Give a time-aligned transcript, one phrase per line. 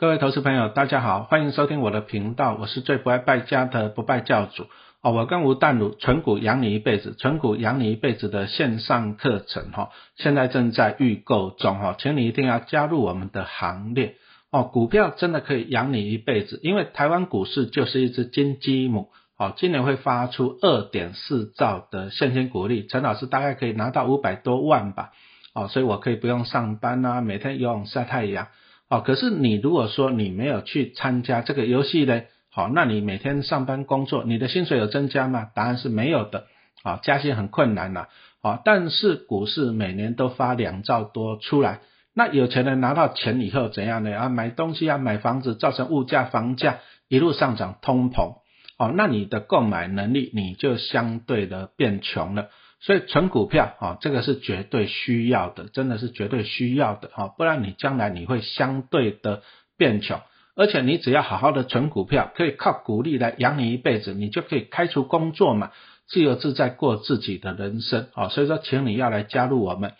[0.00, 4.68] 各位投资朋友，大家好，欢迎收听我的频道，我是最不爱败家的不败教主
[5.02, 5.10] 哦。
[5.10, 14.14] 我跟吴淡如纯股养你一辈子，纯股养你一辈子的线上课程哈，现在正在预购中哈，请你一定要加入我们的行列
[14.52, 14.62] 哦。
[14.62, 25.10] 股票真的可以养你一辈子，因为台湾股市就是一只金鸡母哦，今年会发出二点四兆的现金股利，陈老师大概可以拿到五百多万吧
[25.54, 28.46] 哦，所以我可以不用上班啊，每天游泳晒太阳。
[28.90, 35.50] 哦，可是你如果说你没有去参加这个游戏呢，好，那你每天上班工作，你的薪水有增加吗？
[35.54, 36.46] 答案是没有的，
[36.82, 38.06] 啊，加薪很困难呐，
[38.40, 41.80] 啊，但是股市每年都发两兆多出来，
[42.14, 44.18] 那有钱人拿到钱以后怎样呢？
[44.18, 48.38] 啊，买东西啊，买房子，造成物价、房价一路上涨，通膨，
[48.78, 52.48] 哦，那你的购买能力你就相对的变穷了。
[52.80, 59.42] 所以存股票啊，这个是绝对需要的，真的是绝对需要的啊，不然你将来你会相对的
[59.76, 60.20] 变穷，
[60.54, 65.72] 而且你只要好好的存股票，可以靠股利来养你一辈子，你就可以开除工作嘛，
[66.06, 68.28] 自由自在过自己的人生啊。
[68.28, 69.92] 所以说，请你要来加入我们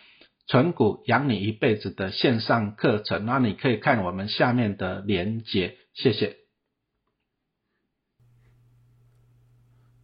[0.47, 6.38] 存股养你一辈子的线上课程，那你可以看我们下面的连结，谢谢。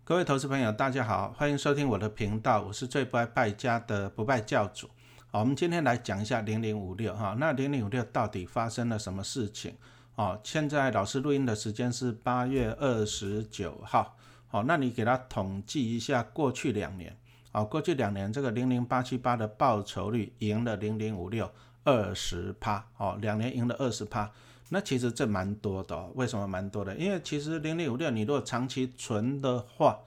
[0.07, 4.87] 各位投资朋友，大家好，欢迎收听我的频道，我是最不爱败家的不败教主。
[5.31, 9.75] 好，我们今天来讲一下零零五六哈，那零零五六到底发生了什么事情？
[10.17, 14.15] 哦，现在老师录音的时间是八月二十九号。
[14.47, 17.17] 好，那你给他统计一下过去两年，
[17.51, 21.51] 好，过去两年这个零零八七八的报酬率赢了零零五六
[21.83, 24.31] 二十趴，哦，两年赢了二十趴。
[24.70, 26.95] 那其实这蛮多的，为什么蛮多的？
[26.97, 29.98] 因为其实零零五六你如果长期存的话，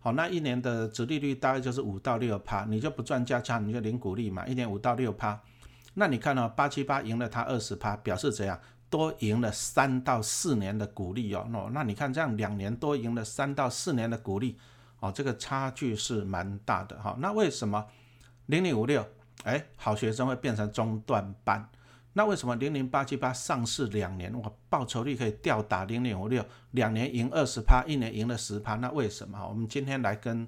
[0.00, 5.40] 好，那一年的值利率大概就是五到六趴，你就不赚价差，你就领股利嘛，一年五到六趴。
[5.94, 8.58] 那你看到八七八赢了它二十趴，表示怎样？
[8.90, 11.44] 多赢了三到四年的股利哦。
[11.50, 14.56] 那那你看这样两年多赢了三到四年的股利，
[15.00, 17.16] 哦，这个差距是蛮大的哈。
[17.18, 17.84] 那为什么
[18.46, 19.04] 零零五六
[19.42, 21.68] 哎好学生会变成中段班？
[22.16, 28.76] 那为什么零零八七八上市两年，我，报酬率可以吊打零零五六，两年赢二十趴，一年赢了十趴？
[28.76, 29.44] 那为什么？
[29.48, 30.46] 我们今天来跟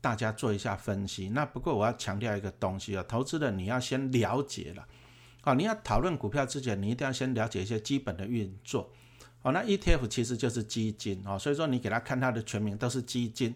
[0.00, 1.28] 大家做一下分析。
[1.28, 4.86] 那不过我要强调一个东西啊，投资的你要先了解了，
[5.42, 8.90] 啊，你要讨论股票之前，你一定要先了解一些基本的运作。
[9.42, 13.54] 哦，那 ETF 其实就是基金哦，所以说你给他看它的全名都是基金。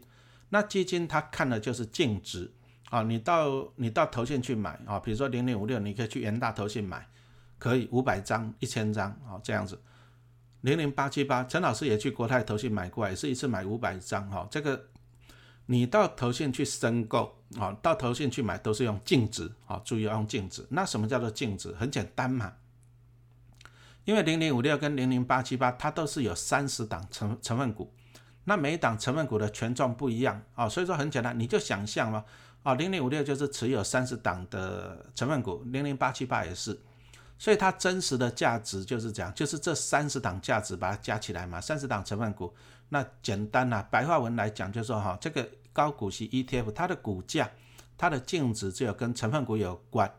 [0.50, 2.52] 那基金它看的就是净值
[2.90, 7.06] 啊，你到你到投信去买啊，比如说零零五六，你可以去元大投信买。
[7.60, 9.80] 可以五百张、一千张啊，这样子。
[10.62, 14.46] 零零八七八，陈老师也去国泰投信买过，也是一次买五百张哈。
[14.50, 14.88] 这个
[15.66, 20.66] 你到投信去申购啊，到投信去买都是用净值啊，注意用净值。
[20.70, 21.72] 那什么叫做净值？
[21.72, 22.52] 很简单嘛，
[24.04, 27.92] 因为零零五六跟零零八七八它都是有三十档成成分股，
[28.44, 32.24] 那每一档成分股的权重不一样啊，所以说很简单，你就想象嘛
[32.62, 36.78] 啊，零零五六就是持有三十档的成分股，零零八七八也是。
[37.40, 42.54] 所以它真实的价值就是这样，就是这三十档价值把它加起来嘛，三十档成分股。
[42.90, 47.50] 那简单呐，白话文来讲就是说哈，这个高股息 ETF 它的股价、
[47.96, 50.12] 它的净值只有跟成分股有关，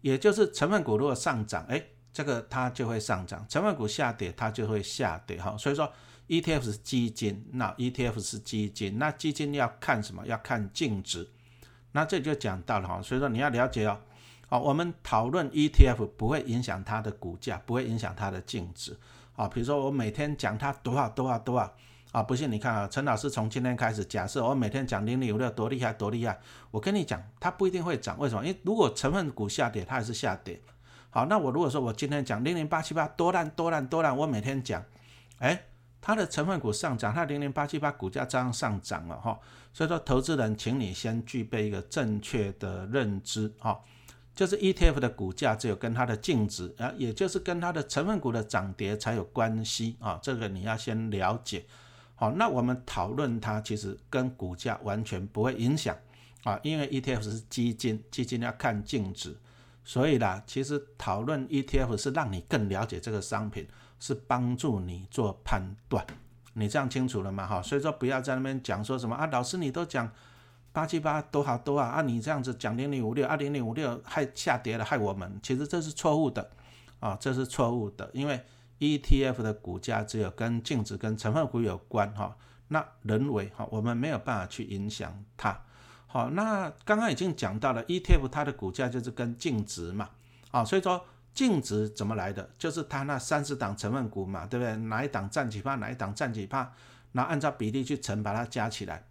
[0.00, 5.56] 也就是成分股如果上涨，哎，这个它就会上涨；成分股下跌，它就会下跌哈。
[5.58, 5.92] 所以说
[6.28, 10.24] ETF 是基金，那 ETF 是基金，那基金要看什么？
[10.24, 11.28] 要看净值。
[11.90, 13.98] 那这就讲到了哈，所以说你要了解哦。
[14.58, 18.96] 我们讨论 ETF 不会影响它的股价，不会影响它的净值。
[19.36, 21.74] 啊，比如说我每天讲它多少多少多少，
[22.12, 26.38] 啊，不信你看啊，陈老师从今天开始，假设我每天讲零零五六多厉害多厉害，
[26.70, 28.44] 我跟你讲，它不一定会涨，为什么？
[28.46, 30.60] 因为如果成分股下跌，它还是下跌。
[31.10, 34.84] 好，那我如果说我今天讲零零八七八多烂多烂多烂，我每天讲，
[35.38, 35.64] 哎，
[36.00, 39.38] 它的成分股上涨，它零零八七八股价这样上涨了哈。
[39.72, 43.80] 所以说，投资人，请你先具备一个正确的认知，哈。
[44.34, 51.64] 就是 ETF 的股价只有跟它的净值啊，也就是跟它的成分股的涨跌才有关系啊，这个你要先了解。
[52.16, 55.96] 好，那我们讨论它其实跟股价完全不会影响
[56.42, 59.36] 啊，因为 ETF 是基金，基金要看净值，
[59.84, 63.68] 所以啦，其实讨论 ETF 是让你更了解这个商品，
[64.00, 66.04] 是帮助你做判断。
[66.54, 67.46] 你这样清楚了吗？
[67.46, 70.10] 哈，所以说不要在那边讲说什么啊，老师你都讲。
[70.74, 71.90] 八七八多好多啊！
[71.90, 76.50] 按你这样子讲零零五六，二零零五六害下跌了，害我们，其实这是错误的
[76.98, 78.44] 啊，这是错误的，因为
[78.80, 82.36] ETF 的股价只有跟净值跟成分股有关哈，
[82.66, 85.56] 那人为哈，我们没有办法去影响它。
[86.08, 90.10] 好，那刚刚已经讲到了 ETF 它的股价就是跟净值嘛，
[90.50, 91.00] 啊，所以说
[91.32, 92.50] 净值怎么来的？
[92.58, 94.74] 就是它那三十档成分股嘛，对不对？
[94.74, 96.72] 哪一档占几帕，哪一档占几帕，
[97.12, 99.04] 然后按照比例去乘，把它加起来。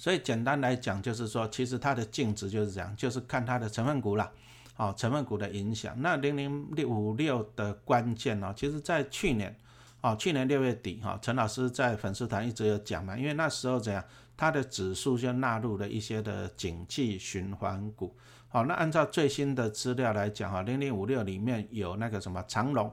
[0.00, 4.32] 所以简单来讲，就是说，其实它的净值就是这样，就是看它的成分股啦，
[4.78, 5.94] 哦，成分股的影响。
[6.00, 9.54] 那零零六五六的关键哦，其实在去年，
[10.00, 14.02] 哦，去年六月底哈，陈老师在粉丝团一直有讲嘛，因为那时候怎样，
[14.38, 18.16] 它的指数就纳入了一些的景气循环股。
[18.48, 22.90] 好，那按照最新的资料来讲哈，零零五六里面有那个什么长隆、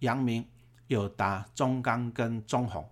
[0.00, 0.44] 阳明、
[0.88, 2.84] 友达、中钢跟中红。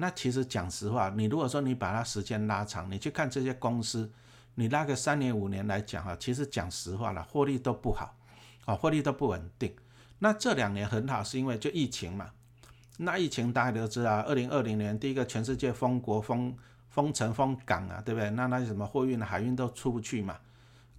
[0.00, 4.10] 那其实讲实话，你如果说你把它时间拉长，你去看这些公司，
[4.54, 8.16] 你拉个三年五年来讲哈，其实讲实话了，获利都不好，
[8.64, 9.76] 啊，获利都不稳定。
[10.20, 12.30] 那这两年很好，是因为就疫情嘛。
[12.96, 16.56] 那疫情大家都知道，二零二零年第一个全世界封国、封
[16.88, 18.30] 封城、封港啊，对不对？
[18.30, 20.38] 那那些什么货运、海运都出不去嘛。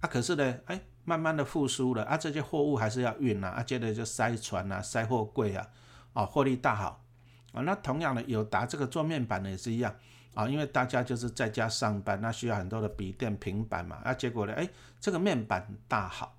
[0.00, 5.66] 啊，可是呢，哎，慢慢的复苏了，啊，这些货物还是要运啊，啊，接着就塞船啊，塞货柜啊，
[6.12, 7.01] 哦，获利大好。
[7.52, 9.94] 啊，那同样的，友达这个做面板的也是一样
[10.34, 14.68] 啊，因为大家就是在家上班，那需要很多的笔电、平板嘛，啊，结果呢，哎，
[14.98, 16.34] 这个面板大好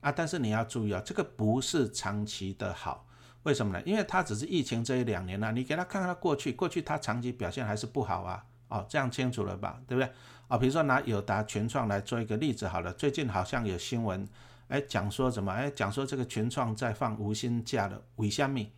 [0.00, 3.06] 啊，但是你要注意啊，这个不是长期的好，
[3.44, 3.82] 为什么呢？
[3.86, 10.12] 因为它只是疫情这一两年呢，你给他看看它过去，过去它长期表现还是不好啊，哦，这样清楚了吧，对不对？
[10.48, 14.28] 啊，比如说拿友达群创来做一个例子好了，最近好像有新闻，
[14.68, 15.50] 哎，讲说什么？
[15.52, 18.70] 哎，讲说这个群创在放无薪假了，为虾米？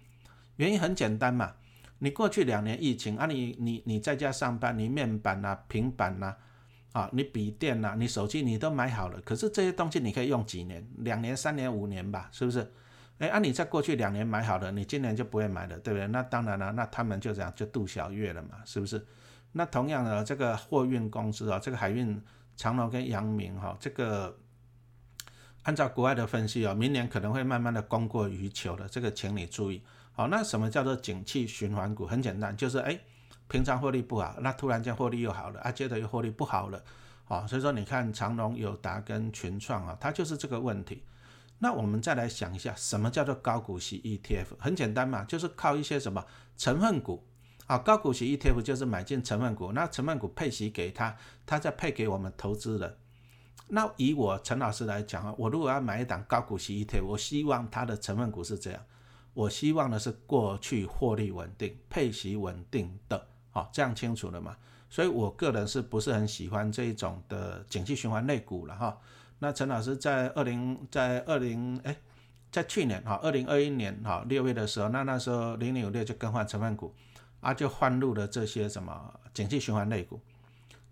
[0.57, 1.55] 原因很简单嘛。
[2.03, 6.35] 你过去两年疫情啊，你你你在家上班，你面板呐、平板呐，
[6.91, 10.85] 啊，你笔电呐、你手机你都买好了，可是这些东西你可以用几年？
[10.97, 12.69] 两年、三年、五年吧，是不是？
[13.19, 16.09] 哎，啊，你在过去两年买好了，你今年就不会买了，对不对？
[16.09, 19.07] 那当然了，那他们就这样就度小月了嘛，是不是？
[19.53, 22.21] 那同样的，这个货运公司啊，这个海运
[22.57, 24.37] 长龙跟阳明哈，这个
[25.63, 29.81] 按照国外的分析啊，明年可能会慢慢的供过于求的，这个请你注意。
[30.15, 32.07] 好，那什么叫做景气循环股？
[32.07, 33.01] 很简单，就是哎，
[33.49, 36.83] 平常获利不好，那突然间获利又好了，啊，接着又获利不好了，
[37.25, 41.03] 好，所以说你看长隆、友达跟群创啊，它就是这个问题。
[41.59, 44.47] 那我们再来想一下，什么叫做高股息 ETF？
[44.59, 46.27] 很简单嘛，就是靠一些什么
[46.57, 47.25] 成分股，
[47.67, 51.17] 啊，高股息 ETF 就是买进成分股，那成分股配息给他，
[51.47, 52.97] 他再配给我们投资人。
[53.69, 58.83] 那以我陈老师来讲啊，我如果要买一档高股息 ETF，我希望它的成分股是这样。
[59.35, 64.57] 我希望的是过去获利稳定、配息稳定的，好，这样清楚了嘛？
[64.91, 68.99] 所以我个人是不是很喜欢这一种的景气循环类股了哈？
[69.39, 71.97] 那陈老师在二零在二零哎，
[72.51, 76.95] 在去年哈，二零二一年哈六月的时候，那那时候零零五六就更换成分股，
[77.41, 80.21] 啊，就换入了这些什么景气循环类股。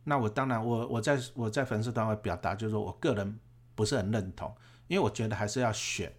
[0.05, 3.39] 那我当然我我在我在粉丝团会表达，就是说我个人
[3.75, 4.51] 不是很认同，
[4.89, 6.11] 因为我觉得还是要选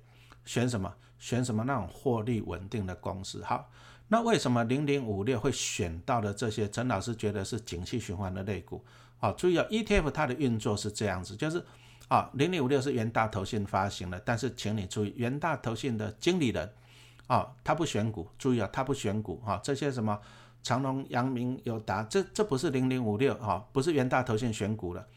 [0.46, 0.96] 选什么。
[1.22, 3.44] 选什么那种获利稳定的公司？
[3.44, 3.70] 好，
[4.08, 6.68] 那为什么零零五六会选到的这些？
[6.68, 8.84] 陈老师觉得是景气循环的类股。
[9.20, 11.64] 好，注意啊，ETF 它的运作是这样子，就是
[12.08, 16.68] 啊，零零五六是元大投信发行的，但是请你注意，元大投信的经理人
[17.28, 20.20] 啊，他不选股，注意啊，他不选股哈，这些什么
[20.64, 25.08] 长隆、阳明、友达，这这不是零零五六哈，不是元大投信选股的，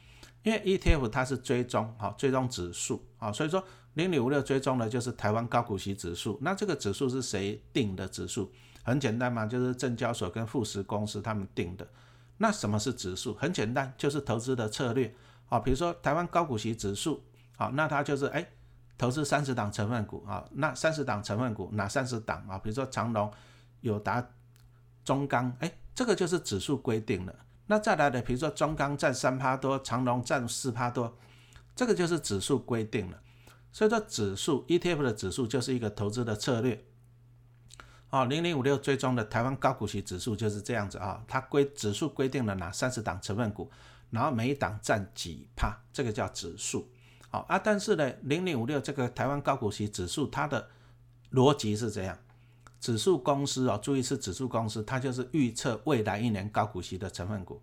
[0.42, 3.64] 因为 ETF 它是追踪哈，追踪指数啊，所以说。
[3.94, 8.52] 零零五六追踪的就是台湾高股息指数，那这个指数是谁定的指数？
[8.82, 11.88] 很简单嘛，就是证交所跟富时公司他们定的。
[12.36, 13.32] 那什么是指数？
[13.34, 15.14] 很简单，就是投资的策略。
[15.46, 17.22] 好，比如说台湾高股息指数，
[17.56, 18.46] 好，那它就是哎，
[18.98, 22.58] 投资三十档成分股啊，那三十档成分股哪三十档啊？
[22.58, 23.32] 比如说长隆、
[23.80, 24.26] 友达、
[25.04, 27.34] 中钢，哎，这个就是指数规定的。
[27.66, 31.16] 那再来的，比如说中钢占三趴多，长隆占四趴多，
[31.76, 33.18] 这个就是指数规定了。
[33.74, 36.84] 所以说，指数 ETF 的指数就是一个投资的策略。
[38.10, 43.68] 哦，零零五六追踪的台湾高股息指数就是这样子啊，它规指数规定了哪三十档成分股，
[44.10, 46.88] 然后每一档占几帕，这个叫指数。
[47.28, 50.68] 好啊，但是呢，零零五六这个台湾高股息指数，它的
[51.32, 52.16] 逻辑是这样，
[52.78, 57.60] 指数公司哦，注意是指数公司，它就是预测未来一年高股息的成分股。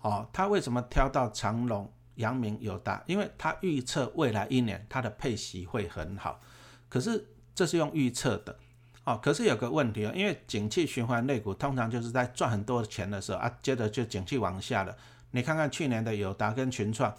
[0.00, 1.88] 哦，它为什么挑到长隆？
[2.18, 6.40] 阳明有大，因为它预测未来一年它的配息会很好，
[6.88, 8.56] 可是这是用预测的，
[9.04, 14.96] 哦，可是有个问题啊，因为景气循环类股通常就是在赚很多钱的时候啊，接着就景气往下了。
[15.30, 17.14] 你看看去年的友达跟群创，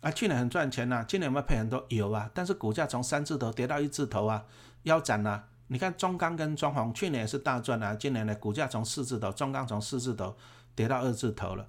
[0.00, 1.84] 啊，去年很赚钱呐，今年有没有配很多？
[1.88, 4.44] 有啊，但是股价从三字头跌到一字头啊，
[4.84, 5.44] 腰斩了。
[5.66, 10.34] 你看中钢跟中红去年也是大赚啊，今年的股价从四字头，中钢从四字头
[10.74, 11.68] 跌到二字头了。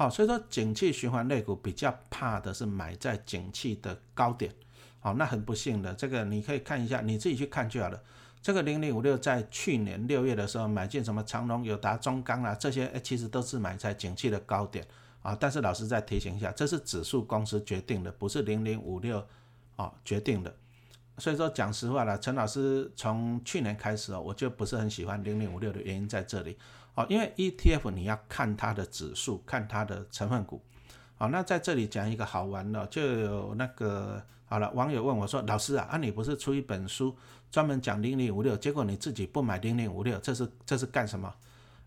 [0.00, 4.50] 哦，所以说景气循环类股比较怕的是买在景气的高点，
[4.98, 8.02] 好，那很不幸的，这个你可以看一下，你自己去看就好了。
[8.40, 14.82] 这个零零五六在去年六月的时候买进什么长隆、友达、中钢啊，这些诶其实都是买在景气的高点
[15.20, 15.36] 啊。
[15.38, 19.22] 但是老师再提醒一下，这是指数公司决定的，不是零零五六
[19.76, 20.56] 啊决定的。
[21.18, 26.56] 所以说讲实话了，陈老师从去年开始哦，我就不是很喜欢零零五六的原因在这里
[27.00, 30.62] 哦，因为 ETF 你要看它的指数，看它的成分股。
[31.16, 37.16] 好，那在这里讲一个好玩的，就有那个好了，网友问我说：“老师啊，啊你不是出一本书
[37.50, 41.34] 专门讲零零五六，结果你自己不买零零五六，这是这是干什么？”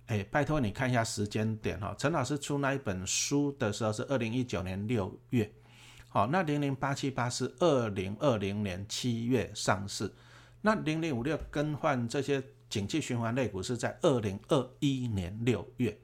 [0.07, 5.49] 哎，拜托你看一下时间点哈，陈老师出那一本书的时候是二零一九年六月，
[6.09, 10.13] 好，那零零八七八是二零二零年七月上市，
[10.61, 12.43] 那零零五六更换这些
[12.73, 15.95] 景气循环类股是在二零二一年六月。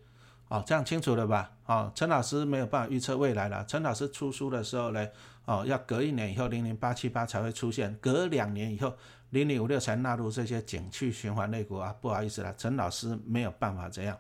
[0.50, 1.52] 哦，这样清楚了吧？
[1.66, 3.66] 哦，陈老师没有办法预测未来了。
[3.66, 5.08] 陈老师出书的时候呢，
[5.46, 8.96] 哦，要隔一年以后零零八七八才会出现，隔两年以后
[9.32, 11.96] 零零五六才纳入这些景气循环类股啊。
[12.00, 14.16] 不好意思了，陈老师没有办法这样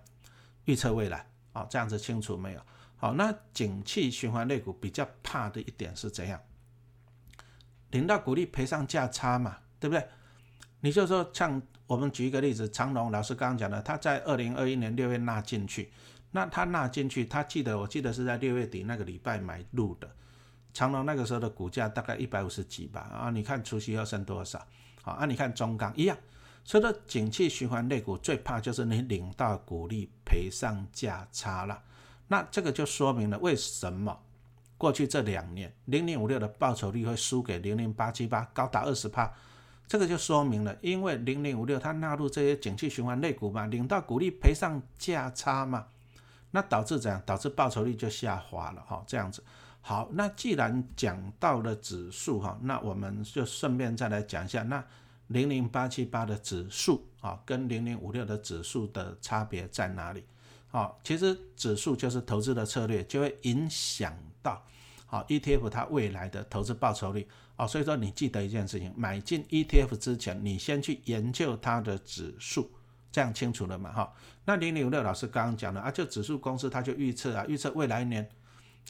[0.66, 1.30] 预测未来。
[1.54, 2.62] 哦，这样子清楚没有？
[2.96, 6.42] 好，那景气循环类股比较怕的一点是怎样？
[7.92, 10.08] 领到股利赔上价差嘛，对不对？
[10.82, 15.92] 你就说像我们举一个例子，长隆老师刚刚讲的，他在二零二一年六月纳进去。
[16.30, 20.08] 那他纳进去，他记得，我记得是在六月底那个礼拜买入的。
[20.72, 24.64] 长隆那个时候的股价大概一百五十几吧，啊，你看除夕要剩多少？
[25.02, 26.16] 好，啊，你看中钢一样。
[26.64, 31.82] 所以说，景气循环类股最怕就是你领到股利赔上价差了。
[32.28, 34.16] 那这个就说明了为什么
[34.78, 39.34] 过去这两年零零五六的报酬率会输给零零八七八，高达二十趴。
[39.90, 45.88] 这个就说明了，因为零零五六它纳入这些景气循环类股嘛，领到股利赔上价差嘛。
[46.52, 47.22] 那导致怎样？
[47.26, 49.44] 导致报酬率就下滑了哈，这样子。
[49.82, 54.84] 好，那既然讲到了指数哈，那我们就顺便再来讲一下，那
[55.28, 60.24] 零零八七八的指数啊，跟零零五六的指数的差别在哪里？
[60.70, 64.64] 好，其实指数就是投资的策略，就会影响到
[65.08, 67.28] 好 ETF 它未来的投资报酬率
[67.60, 67.68] 哦。
[67.68, 72.72] 所以说你记得一件事情，买进 ETF 之前，你先去研究它的指数。
[73.12, 73.92] 这样清楚了嘛？
[73.92, 74.14] 哈，
[74.46, 78.30] 那零零五六老师刚刚讲了啊，就指数公司它就预测啊，预测未来一年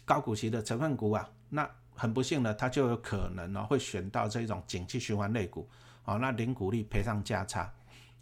[0.03, 5.69] 高股息的成分股啊，那很不幸呢，它就有可能呢会选到这种景气循环类股，
[6.03, 7.73] 好，那零股利赔上价差，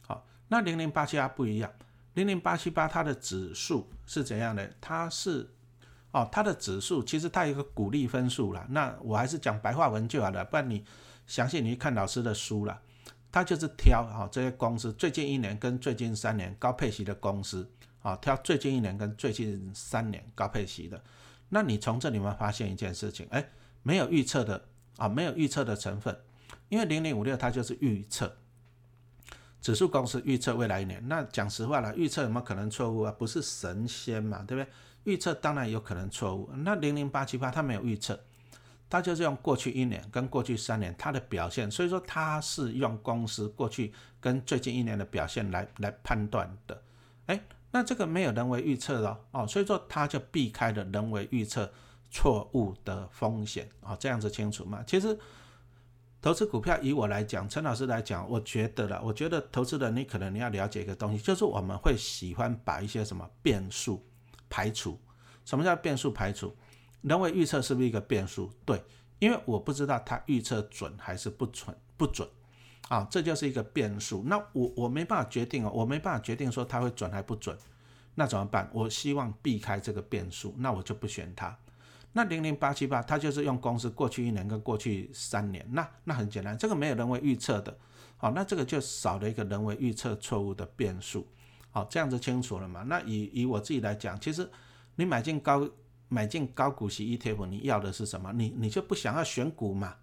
[0.02, 1.72] 好，那零零八七八不一样，
[2.14, 4.72] 零零八七八它的指数是怎样的？
[4.80, 5.50] 它是
[6.18, 10.84] 哦，它的指数其实它有一个鼓励分数啦，那我还是讲白话文就好了，不然你
[11.28, 12.82] 详细你去看老师的书了。
[13.30, 17.70] 他就是挑啊这些公司最近一年跟最近三年高配息的公司
[18.02, 21.00] 啊，挑最近一年跟最近三年高配息的。
[21.50, 23.48] 那你从这里面发现一件事情，哎，
[23.84, 26.18] 没有预测的啊，没有预测的成分，
[26.70, 28.38] 因为零零五六它就是预测，
[29.62, 31.06] 指数公司预测未来一年。
[31.08, 33.12] 那讲实话了，预测有没有可能错误啊？
[33.12, 34.72] 不是神仙嘛，对不对？
[35.08, 36.50] 预测当然有可能错误。
[36.54, 38.20] 那零零八七八它没有预测。
[38.90, 46.82] 它就是用过去一年跟过去三年它的表现，所以说它是用公司过去跟最近一年的表现来来判断的。
[47.26, 47.38] 哎，
[47.72, 51.70] 那这个没有人为预测的哦，所以说它就避开了人为预测
[52.10, 54.82] 错误的风险啊，这样子清楚吗？
[54.88, 55.20] 其实
[56.22, 64.02] 投资股票，以我来讲，陈老师来讲，我觉得了，我觉得投资人你可能你要了解一个东西，就是我们会喜欢把一些什么变数
[64.50, 65.00] 排除。
[65.46, 66.56] 什么叫变数排除？
[67.02, 68.52] 人为预测是不是一个变数？
[68.66, 68.84] 对，
[69.20, 72.28] 因为我不知道它预测准还是不准，不准
[72.90, 74.24] 啊，这就是一个变数。
[74.26, 77.58] 那我我没办法决定哦，我没办法决定说它会准还不准，
[78.16, 78.70] 那怎么办？
[78.74, 81.58] 我希望避开这个变数，那我就不选它。
[82.14, 87.78] 那零零八七八，它就是用公司过去一年跟过去三年，那那很简单，这个没有人为预测的，
[88.18, 91.28] 好，那这个就少了一个人为预测错误的变数，
[91.78, 92.84] 好，这样子清楚了嘛？
[92.84, 94.50] 那以以我自己来讲，其实
[94.96, 95.68] 你买进高。
[96.10, 98.32] 买进高股息 ETF，你要的是什么？
[98.32, 99.94] 你你就不想要选股嘛？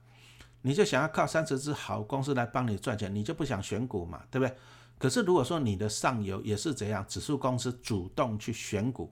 [0.60, 4.22] 你就想要靠三十只好公司来帮你赚钱，你就不想选股嘛？
[4.30, 4.54] 对不对？
[4.98, 9.10] 可是如果说你的上游也是怎样，指数公司主动去选股，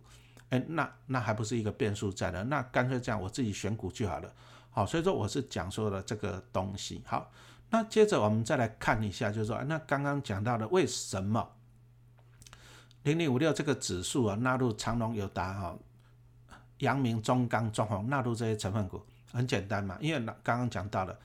[0.50, 2.44] 哎，那那还不是一个变数在的？
[2.44, 4.30] 那干脆这样，我自己选股就好了。
[4.68, 7.00] 好，所以说我是讲说了这个东西。
[7.06, 7.32] 好，
[7.70, 11.50] 那接着我们再来看一下，就是说，那刚刚讲到的为什么
[13.02, 15.76] 零零五六这个指数啊纳入长隆、友达哈？
[16.78, 19.00] 阳明、中钢、中宏纳入这些成分股
[19.32, 21.16] 很简单嘛，因为刚刚讲到了，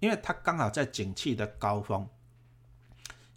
[0.00, 2.08] 因为它刚好在景气的高峰，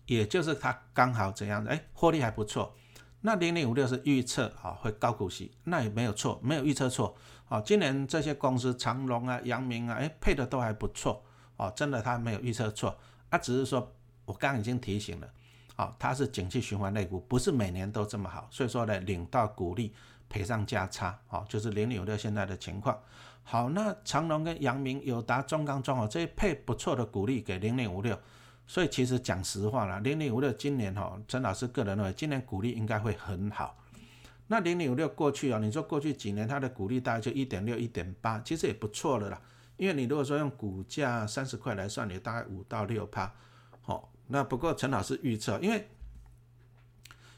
[0.07, 2.75] 也就是它刚好怎样的，哎，获利还不错。
[3.21, 7.15] 那零零五六是预测啊会高股息，那也没有错，没有预测错
[7.47, 11.23] 哦，今年这些公司长隆啊、阳明啊，哎，配的都还不错
[11.57, 12.97] 哦，真的它没有预测错，
[13.29, 13.93] 啊，只是说
[14.25, 15.29] 我刚刚已经提醒了，
[15.79, 19.93] 哦，它是景气循环类股，不是每年都这么好，所以说呢，领到股利
[20.27, 22.99] 赔上价差，哦，就是零零五六现在的情况。
[23.43, 28.19] 好，那长隆跟阳明、友达、中钢、中哦，这些配不错的股利给零零五六，
[28.67, 33.77] 所以其实讲实话啦，零零五六今年哈，陈老师个人认为今年股利应该会很好。
[34.47, 39.41] 那零零五六过去啊，你说过去几年它的股利大概就一点六、一点八，其实也不错了啦。
[39.77, 43.31] 因为你如果说用股价三十块来算，你大概五到六趴。
[43.81, 45.89] 好，那不过陈老师预测，因为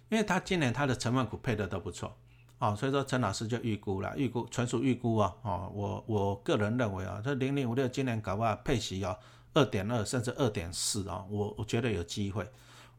[0.10, 2.15] 因为他今年他的成分股配的都不错，
[2.60, 5.33] 哦，所以说陈老师就预估了，预估纯属预估啊。
[5.41, 9.17] 哦，我我个人认为啊，这零零五六今年搞不好配息哦
[9.53, 12.45] 二点二甚至二点四啊，我我觉得有机会。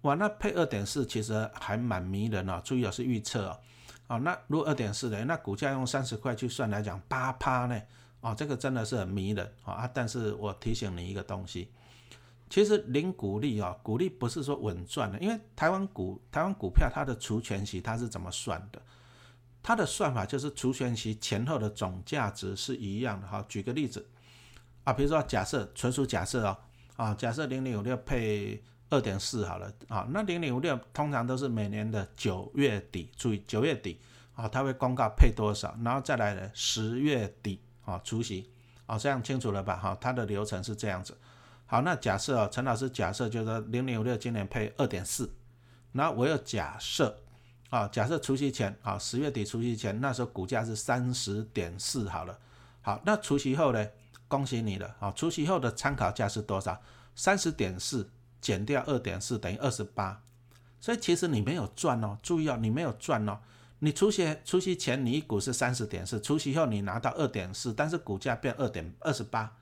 [0.02, 3.60] 哇，那配二点四其实还蛮迷人哦，注意啊是预测哦。
[4.08, 5.24] 哦，那如果二点四呢？
[5.26, 7.80] 那股价用三十块去算来讲，八趴呢？
[8.20, 9.88] 哦，这个真的是很迷人啊！
[9.92, 11.68] 但是我提醒你一个东西，
[12.52, 18.82] 其实零股利啊，股利不是说稳赚的，因为台湾股台湾股票它的除权息它是怎么算的？
[19.62, 23.26] 它的算法就是除权息前后的总价值是一样的。
[23.26, 24.06] 哈，举个例子
[24.84, 26.58] 啊，比如说假设纯属假设哦，
[26.96, 28.62] 啊，假设零零五六配。
[28.90, 33.98] 二点四好了啊，那零零五六通常都是每年的九月底，注意九月底
[34.34, 38.50] 啊，它会公告配多少，然后再来呢十月底啊除息
[38.84, 39.78] 啊，这样清楚了吧？
[39.78, 41.16] 哈，它的流程是这样子。
[41.72, 45.32] 好，那假设啊，陈老师假设就是说零零五六今年配二点四，
[45.92, 47.18] 那我又假设
[47.70, 52.38] 啊，假设除夕前啊，十月底除夕前那时候股价是三十点四好了。
[52.82, 53.88] 好，那除夕后呢？
[54.28, 56.78] 恭喜你了啊，除夕后的参考价是多少？
[57.16, 58.10] 三十点四。
[58.42, 60.20] 减掉二点四等于二十八，
[60.80, 63.38] 所以其实你没有赚哦，注意哦，你没有赚哦。
[63.78, 69.56] 你除夕除夕前你一股是三十点四，除夕后你拿到二点四，但是股价变二点二十八，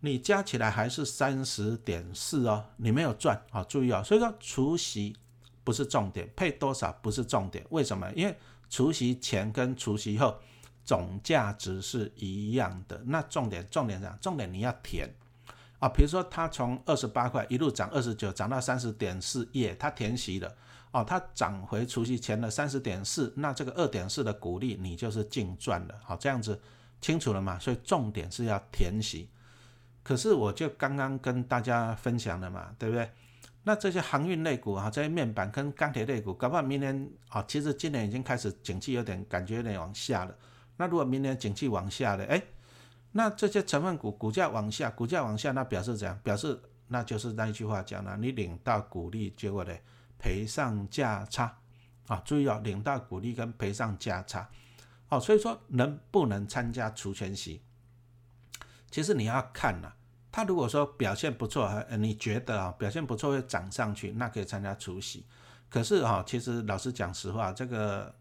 [0.00, 4.02] 你加起来还是三十点四哦，你没有赚啊，注意哦。
[4.02, 5.16] 所以说除息
[5.62, 8.10] 不是重点，配多少不是重点，为什么？
[8.14, 8.34] 因为
[8.68, 10.38] 除夕前跟除夕后
[10.84, 15.08] 总价值是一样的，那重点重点上重点你要填。
[15.78, 20.54] 啊，比如说它从二十八块一路涨二十九，涨到三十点四，耶，它填息了，
[20.92, 26.60] 哦，它涨回除夕前的三十点四，那这个二点四的股利你就是净赚了，好，这样子
[27.00, 27.58] 清楚了吗？
[27.58, 29.28] 所以重点是要填息。
[30.02, 33.10] 可是我就刚刚跟大家分享了嘛，对不对？
[33.62, 40.34] 那这些航运类股啊，这些面板跟钢铁类股，搞不好明年啊，其实今年已经开始景气有点感觉有点往下了。
[40.76, 42.42] 那如果明年景气往下了，哎。
[43.12, 46.16] 那这些成分股股价往下，股价往下，那表示怎样？
[46.22, 49.74] 表示那就是那一句话讲了，你领到股利，结果呢
[50.16, 51.58] 赔上价差
[52.06, 52.22] 啊！
[52.24, 54.48] 注意哦，领到股利跟赔上价差
[55.08, 57.60] 哦，所以说能不能参加除权息？
[58.90, 59.92] 其实你要看呐，
[60.32, 65.24] 他如果说表现不错，你觉得啊表现不错会涨上去，那可以参加除夕。
[65.68, 68.14] 可是啊，其实老实讲实话，这个。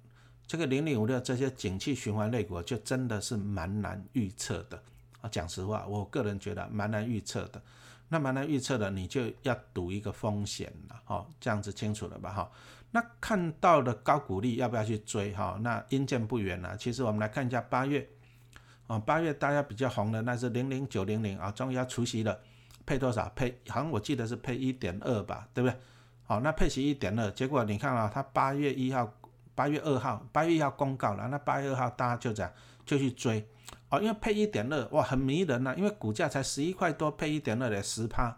[0.50, 4.82] 这个零零五六这些景气循环类股就真的是蛮难预测的
[5.22, 5.30] 啊！
[5.30, 7.62] 讲实话，我个人觉得蛮难预测的。
[8.08, 12.34] 那蛮难预测的，你就要赌一个风险了，哦，这样子清楚了吧？
[12.34, 12.52] 哈，
[12.90, 15.32] 那看到的高股利要不要去追？
[15.36, 16.76] 哈，那阴见不远了。
[16.76, 18.10] 其实我们来看一下八月，
[18.90, 22.38] 啊，八月大家比较红的那是零零九零零啊，终于要除息了，
[22.86, 23.32] 配多少？
[23.36, 25.80] 配好像我记得是配一点二吧，对不对？
[26.26, 29.10] 好，那配息一点二，结果你看啊，它八月一号。
[29.56, 32.50] 八月二号，八月一号公告了，那八月二号大家就这样
[32.86, 33.46] 就去追
[33.90, 38.38] 哦，因为配一点二，哇，很迷人呐，因为股价才十一块多，配一点二的十趴，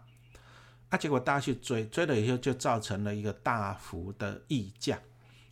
[0.88, 4.98] 啊，结果大家去追，追了以后就造成了一个大幅的溢价，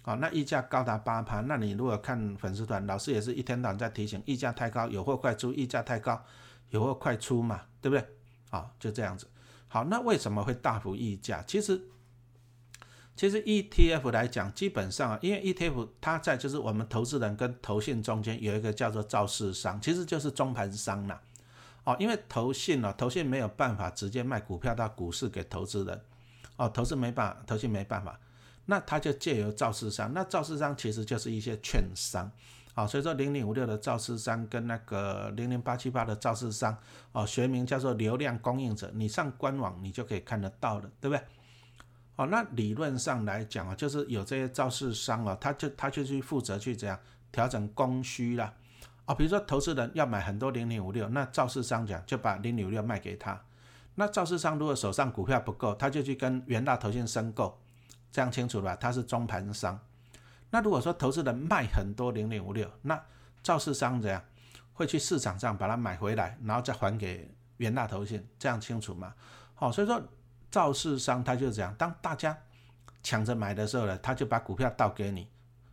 [0.05, 6.25] 哦，那溢价高达八趴，那你如果看粉丝团，老师也是一天到晚在提醒，溢价太高，有货快出，溢价太高，
[6.71, 8.07] 有货快出嘛，对不对？
[8.51, 9.27] 好，就这样子，
[9.69, 11.43] 好，那为什么会大幅溢价？
[11.47, 11.81] 其实。
[13.17, 21.21] 其实 ETF 来讲，基本上啊，因为 ETF 它在就是我们投资人跟投信中间有一个叫做造市商，其实就是中盘商啦。
[21.85, 26.01] 哦，因为投信呢，投信没有办法直接卖股票到股市给投资人，
[26.57, 28.19] 哦，投资没办法，投信没办法，
[28.71, 32.31] 那他就借由造市商，那造市商其实就是一些券商，
[32.75, 36.79] 啊，所以说零零五六的造市商跟那个零零八七八的造市商，
[37.11, 41.25] 哦，学名叫做流量供应者，你上官网你就可以看得到了，对不对？
[42.15, 46.97] 哦，那理论上来讲啊，就是有这些造市商啊，他就他就去负责去怎样
[47.33, 48.55] 调整供需啦。
[49.05, 53.43] 啊，比如说投资人要买很多零零五六，那造市商讲就把零零五六卖给他。
[53.97, 57.59] 那造市商如果手上股票不够，他就去跟元大投信申购，
[58.13, 58.77] 这样清楚了吧？
[58.77, 59.79] 他是中盘商。
[60.51, 63.01] 那如果说投资人卖很多零零五六，那
[63.43, 64.23] 肇事商怎样
[64.73, 69.15] 会去市场上把它买回来，然后再还给元大投信，这样清楚吗？
[69.55, 70.03] 好，所以说
[70.51, 72.37] 肇事商他就是这样，当大家
[73.03, 75.29] 抢着买的时候呢，他就把股票倒给你，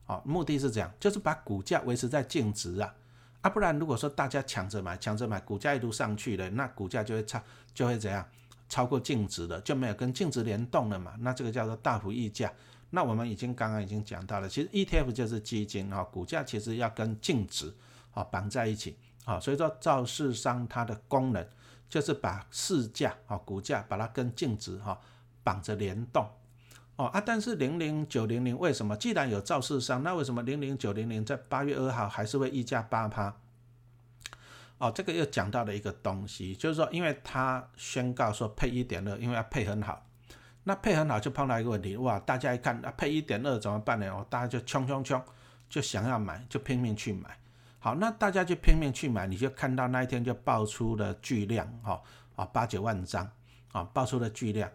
[0.06, 2.94] 好，目的是这样，就是把股价维持在净值啊，
[3.42, 7.42] 啊，不然如果说大家抢着买，抢着买，股价一路上去了，那股价就会差，
[7.74, 8.24] 就会怎样，
[8.70, 12.52] 超过净值的，就没有跟净值联动了嘛，那这个叫做大幅溢价。
[12.90, 17.74] 那我们已经刚刚已经讲到了，其实 ETF 就是基金啊，股价其实要跟净值
[18.14, 21.46] 啊绑在一起啊，所以说造市商它的功能
[21.90, 24.98] 就是把市价啊股价把它跟净值哈
[25.44, 26.26] 绑着联动
[26.96, 33.36] 哦啊，但是零零九零零为什么既然有造市商，那为什么零零九零零在八月二号还是会溢价八趴？
[34.78, 40.04] 哦，这个又讲到了一个东西，就是说因为它宣告说配一点二，因为要配很好。
[40.64, 42.20] 那配很好就碰到一个问题，哇！
[42.20, 44.06] 大家一看啊配一点二怎么办呢？
[44.12, 45.24] 哦，大家就冲冲冲，
[45.70, 47.30] 就想要买，就拼命去买。
[47.80, 52.02] 好，那大家就拼命去买，你就看到那一天就爆出了巨量，哈
[52.36, 53.26] 啊八九万张
[53.72, 54.70] 啊爆出了巨量。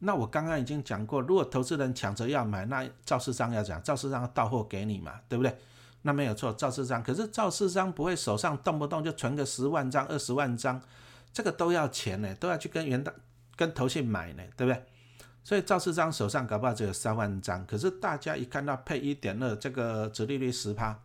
[0.00, 5.56] 那我刚刚已经讲过，如果投资人抢着要买，那肇事商要讲，肇事商要到货给你嘛，对不对？
[6.02, 7.02] 那没有错，肇事章。
[7.02, 10.80] 可是肇事章不会手上动不动就存个十万张、二十万张，
[11.32, 13.12] 这个都要钱呢，都要去跟元大、
[13.56, 14.84] 跟投信买呢，对不对？
[15.42, 20.98] 所以赵世章手上搞不好只有三万张，可是大家一看到配一点二，这个折利率十趴，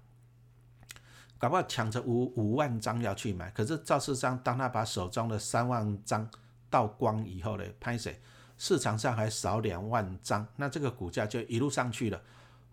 [1.37, 3.49] 搞不好抢着五五万张要去买。
[3.51, 6.29] 可是赵世章当他把手中的三万张
[6.69, 8.19] 倒光以后呢，拍谁？
[8.57, 12.21] 市场上还少两万张，那这个股价就一路上去了。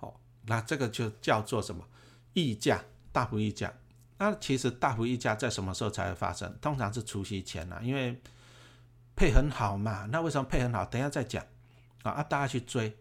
[0.00, 0.12] 哦，
[0.46, 1.84] 那这个就叫做什么？
[2.32, 3.72] 溢价，大幅溢价。
[4.18, 6.54] 那其实大幅溢价在什么时候才会发生？
[6.60, 8.20] 通常是除夕前啊，因为
[9.16, 10.06] 配很好嘛。
[10.12, 10.84] 那为什么配很好？
[10.84, 11.44] 等一下再讲。
[12.02, 12.22] 啊啊！
[12.22, 12.96] 大家去追，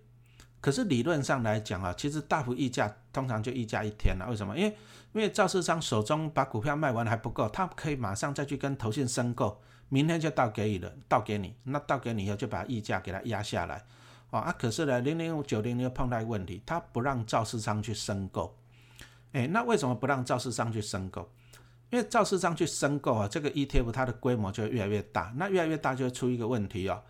[0.59, 4.27] 可是理论上来讲啊，其实大幅溢价通常就溢价一天了。
[4.29, 4.57] 为什么？
[4.57, 4.77] 因为
[5.13, 11.55] 因为肇事商手中把股票卖完还不够，他可以马上再去跟投信申购，明天就倒给你了，倒给你。
[11.63, 13.85] 那倒给你以后就把溢价给它压下来。
[14.31, 14.55] 啊啊！
[14.59, 18.53] 可是呢，零零五九零零碰到一个问题，他不让肇事商去申购。
[19.31, 21.29] 哎，那为什么不让赵世章去申购？
[21.89, 27.01] 因为赵世章去申购啊，这个 ETF 它的规模就越来越大，那越来越大就会出一个问题哦。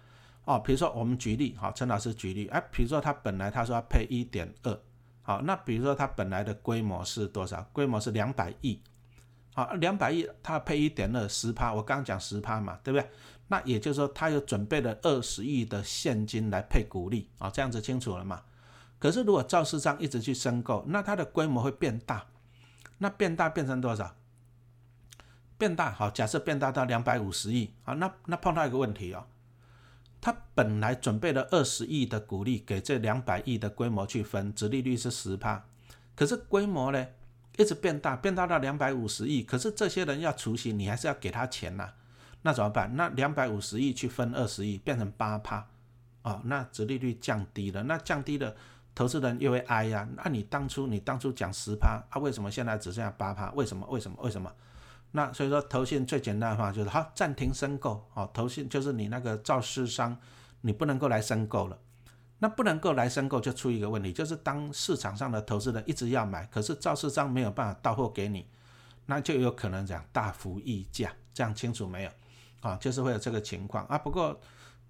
[0.46, 4.80] 哦，比如说我们举例，好，陈老师举例，哎，比如说他本来他说要配一点二，
[5.22, 7.62] 好，那比如说他本来的规模是多少？
[7.72, 8.82] 规模是两百亿，
[9.54, 13.08] 好，两百亿他配一点二，十趴，我刚刚讲十趴嘛，对不对？
[13.48, 18.42] 那也就是说他有准备了二十亿的现金来配股利，啊，这样子清楚了吗？
[19.00, 22.28] 可是如果赵市章一直去申购，那它的规模会变大，
[22.98, 24.16] 那变大变成多少？
[25.58, 29.26] 变大，好，假设变大到两百五十亿，好，那那碰到一个问题哦。
[30.22, 35.66] 他本来准备了二十亿的股利给这两百亿的规模去分，殖利率是十趴，
[36.14, 37.08] 可是规模呢
[37.56, 41.94] 一直变大，变大到两百五十亿，可是这些人要除息，你还是要给他钱呐，
[42.42, 42.94] 那怎么办？
[42.98, 45.68] 那两百五十亿去分二十亿，变成八趴，
[46.24, 48.56] 哦，那殖利率降低了，那降低了，
[49.00, 53.50] 投资人又会哀呀，那你当初你当初讲十趴，啊，为什么现在只剩下八趴？
[53.52, 53.88] 为什么？
[53.90, 54.18] 为什么？
[54.22, 54.54] 为什么？
[55.12, 60.18] 那所以说，投信最简单的方法就是好暂停申购，哦，投信就是你那个造市商，
[60.60, 61.80] 你不能够来申购了。
[62.40, 68.46] 那不能够来申购，就出一个问题，就是当市场上的投资人一直要买，可是造市商没有办法到货给你，
[69.06, 72.12] 那就有可能讲大幅溢价，这样清楚没有？
[72.60, 73.98] 啊，就是会有这个情况啊。
[73.98, 74.38] 不过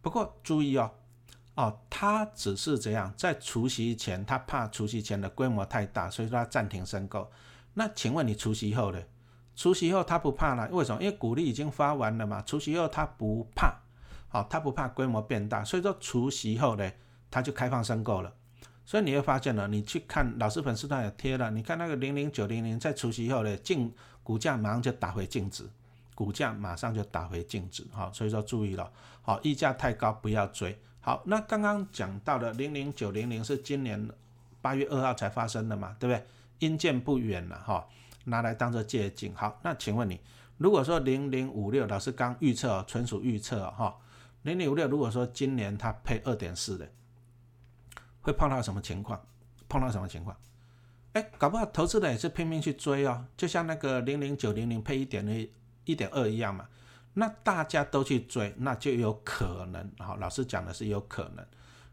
[0.02, 0.89] 不过注意哦，
[1.60, 7.30] 哦，他只是这样，在除夕前，他怕除夕前的规模太大，所以说他暂停申购。
[7.74, 9.04] 那请问你除夕后呢？
[9.58, 11.04] 除夕后他不怕了，为什么？
[11.04, 12.41] 因为股利已经发完了嘛。
[12.43, 13.78] 除夕后他不怕，
[14.30, 16.89] 好，他不怕规模变大，所以说除夕后呢，
[17.30, 18.34] 他就开放申购了。
[18.86, 23.93] 所以你会发现呢，你去看老师粉丝团也贴了，你看那个零零九零零在除夕后呢，净
[24.24, 25.69] 股价马上就打回净值，
[26.15, 28.89] 股价马上就打回净值，好，所以说注意了，
[29.22, 30.80] 好，溢价太高不要追。
[31.10, 34.08] 好，那刚刚讲到的零零九零零是今年
[34.62, 36.24] 八月二号才发生的嘛，对不对？
[36.60, 37.88] 阴见不远了，哈。
[38.26, 39.34] 拿来当做借景。
[39.34, 40.19] 好，那请问你，
[40.60, 43.98] 如果说零零五六，老师刚预测哦，纯属预测哈。
[44.43, 46.88] 零零五六，如果说今年它配二点四的，
[48.22, 49.19] 会碰到什么情况？
[49.67, 50.38] 碰到什么情况？
[51.13, 55.50] 哎，搞不好投资人也是拼命去追哦，就像那个零零九零零配一点的
[55.86, 56.67] 一点二一样嘛。
[57.13, 61.45] 那大家都去追，那就有可能，好，老师讲的是有可能，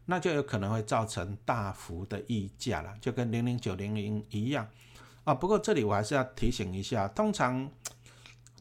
[0.05, 4.67] 那就有可能会造成大幅的溢价了，就跟零零九零零一样。
[5.23, 7.69] 啊，不过这里我还是要提醒一下，通常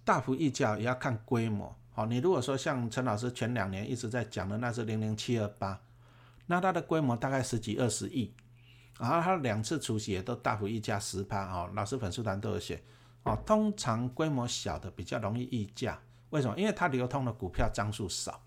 [0.04, 1.76] 大幅溢价也要看规模。
[1.92, 5.80] 好，你如果说像陈老师前两年一直在讲的，那是零零七二八，
[6.46, 8.34] 那它的规模大概十几二十亿，
[8.98, 11.44] 然后它两次出席也都大幅溢价十趴。
[11.44, 12.82] 哦，老师粉丝团都有写，
[13.22, 15.98] 哦，通常规模小的比较容易溢价，
[16.30, 16.58] 为什么？
[16.58, 18.40] 因为它流通的股票张数少。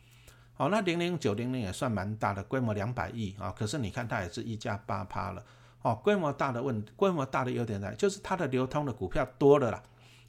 [0.58, 5.42] 哦，那零零九零零也算蛮大的，规模两百亿啊，可是你看它也是溢价八趴了。
[5.82, 9.82] 哦，规模大的问，规模大的优点在就是它的流通的股票多了啦，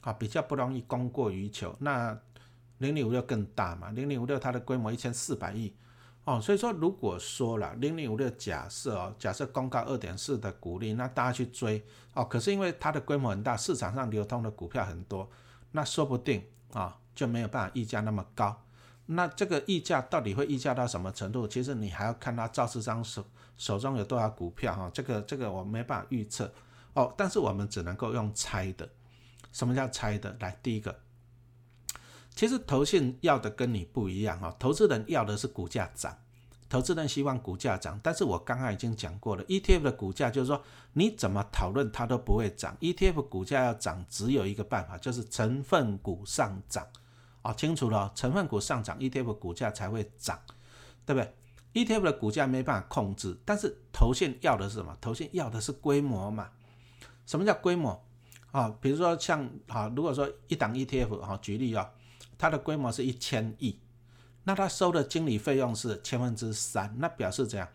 [0.02, 1.74] 啊，比较不容易供过于求。
[1.80, 2.16] 那
[2.78, 5.74] 零零五六更大嘛，零零五六它的规模一千四百亿。
[6.22, 11.84] 哦，所以说如果说了零零五六假设哦，假设公告二点四的股利，那大家去追
[12.14, 15.28] 哦，可是因为它的规模很大，市场上流通的股票很多，
[15.72, 18.62] 那说不定啊就没有办法溢价那么高。
[19.06, 21.48] 那这个溢价到底会溢价到什么程度？
[21.48, 23.24] 其实你还要看他赵世章手
[23.56, 26.52] 手中有多少股票哈，这个这个我没办法预测
[26.94, 27.12] 哦。
[27.16, 28.88] 但是我们只能够用猜的。
[29.52, 30.36] 什么叫猜的？
[30.38, 30.96] 来，第一个，
[32.36, 36.16] 其实投信要的跟你不一样哈，投资人要的是股价涨，
[36.70, 38.00] 投资人希望股价涨。
[38.02, 40.62] 但是我刚刚已经讲过了，ETF 的股价就是说
[40.94, 46.86] 你怎么讨论它都不会涨，ETF 股价要涨只有一个办法，就是成分股上涨。
[47.42, 50.38] 哦，清楚了，成分股上涨，ETF 股价才会涨，
[51.04, 51.34] 对不对
[51.72, 54.96] ？ETF 的股价没办法控制，但是投信要的是什么？
[55.00, 56.50] 投信要的是规模嘛？
[57.24, 57.98] 什么叫规模？
[58.52, 61.90] 啊，比如说像啊，如果说一档 ETF 哈，举例啊，
[62.36, 63.78] 它的规模是一千亿，
[64.44, 67.68] 那他收的经理费用是千分之三，那表示怎样？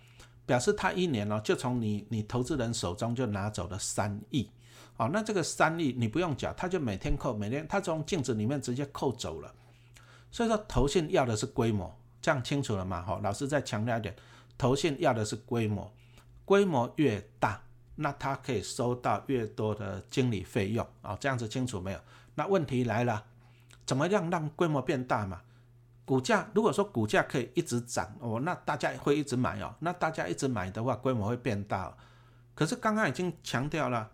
[0.46, 4.50] 表示他一年哦，就从你你投资人手中就拿走了三亿。
[4.98, 9.54] 哦，那这个三亿你不用缴，他就每天扣，每天他从镜子里面直接扣走了。
[10.32, 13.02] 所以说，投信要的是规模，这样清楚了吗？
[13.02, 14.16] 好，老师再强调一点，
[14.58, 15.92] 投信要的是规模，
[16.46, 17.62] 规模越大，
[17.96, 20.86] 那他可以收到越多的经理费用。
[21.02, 22.00] 啊，这样子清楚没有？
[22.36, 23.26] 那问题来了，
[23.86, 25.42] 怎么样让规模变大嘛？
[26.06, 31.92] 股价如果说股价可以一直涨，哦，那大家会一直买哦，那大家一直买的话，规模会变大。
[32.54, 34.12] 可是刚刚已经强调了。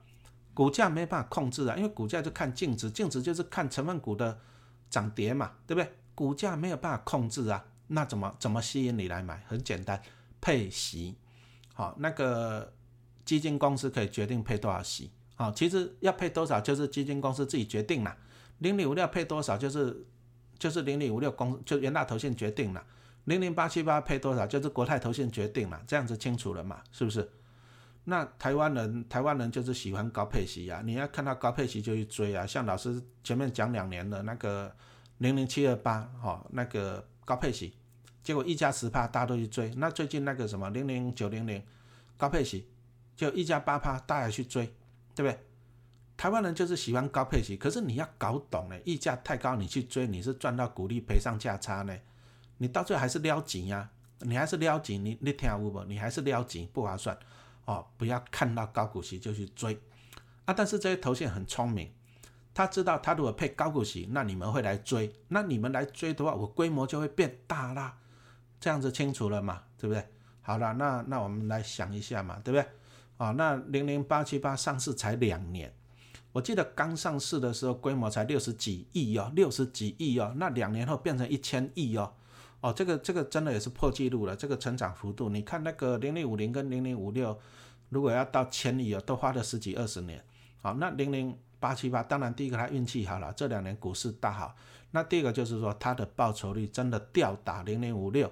[0.54, 4.38] 股价没办法控制啊，因为股价就看净值，净值就是看成分股的
[4.90, 5.90] 涨跌嘛，对不对？
[6.14, 9.42] 股价没有办法控制啊，那怎么怎么吸引你来买？
[9.48, 10.00] 很简单，
[10.42, 11.16] 配息。
[11.74, 12.74] 好，那个
[13.24, 15.10] 基金公司可以决定配多少息。
[15.36, 18.16] 好，其实要配多少就是基金公司自己决定了。
[18.58, 20.06] 零零五六配多少就是
[20.62, 22.86] 就是零零五六公就元大投信决定了。
[23.24, 25.82] 零零八七八配多少就是国泰投信决定了。
[25.88, 26.80] 这样子清楚了嘛？
[26.92, 27.28] 是不是？
[28.04, 32.46] 那台湾人，台湾人就是喜欢高配息呀，你要看到高配息就去追啊。
[32.46, 34.72] 像老师前面讲两年的那个
[35.18, 37.74] 零零七二八，哈，那个高配息，
[38.22, 39.74] 结果一加十趴，大家都去追。
[39.78, 41.60] 那最近那个什么零零九零零
[42.18, 42.68] 高配息，
[43.16, 44.66] 就一加八趴，大家去追，
[45.16, 45.40] 对不对？
[46.22, 51.98] 台湾人就是喜欢高配息，可是你要搞懂呢，溢价太高，你去追，你是赚到股利赔上价差呢，
[52.60, 55.84] 你到最后还是撩紧呀，你还是撩紧，你你听我不？
[55.86, 57.18] 你还是撩紧，不划算。
[57.66, 59.76] 哦，不要看到高股息就去追
[60.46, 60.54] 啊！
[60.54, 61.92] 但是这些头线很聪明，
[62.54, 67.98] 他知道他如果配高股息，那你们会来追，那你们来追的话，我规模就会变大啦。
[68.60, 69.64] 这样子清楚了嘛？
[69.76, 70.08] 对不对？
[70.44, 72.70] 好了，那那我们来想一下嘛，对不对？
[73.18, 75.74] 啊，那零零八七八上市才两年，
[76.32, 82.14] 我记得刚上市的时候规模才六十几亿哦，六十几亿哦，那两年后变成一千亿哦。
[82.62, 87.38] 哦，这个这个真的也是破纪录了，这个成长幅度，你看那个零零五零跟零零五六，
[87.90, 90.24] 如果要到千亿哦，都花了十几二十年。
[90.62, 94.56] 好，那零零八七八，当然第一个它运气好了，这两年股市大好。
[94.92, 98.32] 那第二个就是说它的报酬率真的吊打零零五六，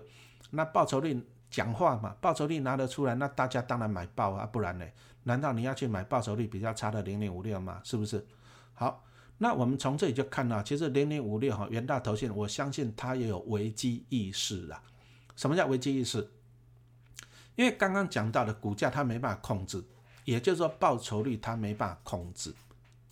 [0.52, 4.86] 那报酬率讲话嘛，报酬率拿得出来，那大家当然买爆啊，不然呢？
[5.30, 7.80] 难道你要去买报酬率比较差的零零五六吗？
[7.84, 8.26] 是不是？
[8.74, 9.06] 好。
[9.42, 14.84] 那我们从这里就看到，其实零零五六哈元大投信，我相信它也有危机意识啊。
[15.38, 16.30] 什么叫危机意识？
[17.56, 19.82] 因为刚刚讲到的股价它没办法控制，
[20.26, 22.54] 也就是说报酬率它没办法控制，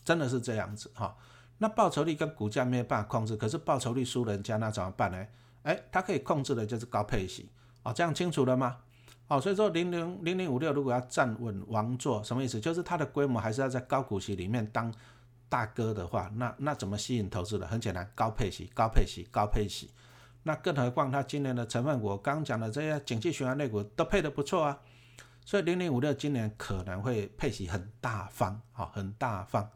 [0.03, 1.15] 真的是这样子哈。
[1.59, 5.25] 那报酬率跟股价没有办法控制，可是报酬率输人家那怎么办呢？
[5.63, 7.47] 哎，它可以控制的就是高配息
[7.83, 8.79] 哦，这样清楚了吗？
[9.27, 12.59] 哦，所以说零零零零五六如果要站稳王座，什么意思？
[12.59, 14.93] 就是它的规模还是要在高股息里面当。
[15.49, 17.65] 大哥的话，那那怎么吸引投资的？
[17.65, 19.89] 很简单，高配息、高配息、高配息。
[20.43, 24.77] 那更何况他今年的成分股，刚讲的这些景气循环类股都配得不错啊。
[25.45, 29.69] 所以零零五六今年可能会配息很大方，好，很大方。